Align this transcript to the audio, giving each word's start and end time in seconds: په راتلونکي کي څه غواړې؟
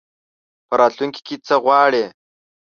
په 0.67 0.73
راتلونکي 0.81 1.21
کي 1.27 1.35
څه 1.47 1.55
غواړې؟ 1.63 2.05